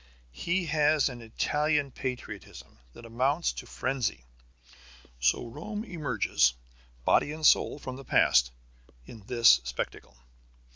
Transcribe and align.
He 0.33 0.65
has 0.65 1.09
an 1.09 1.21
Italian 1.21 1.91
patriotism 1.91 2.79
that 2.93 3.05
amounts 3.05 3.51
to 3.53 3.67
frenzy. 3.67 4.25
So 5.19 5.45
Rome 5.45 5.83
emerges 5.83 6.55
body 7.05 7.31
and 7.31 7.45
soul 7.45 7.77
from 7.77 7.97
the 7.97 8.03
past, 8.05 8.49
in 9.05 9.19
this 9.27 9.61
spectacle. 9.63 10.17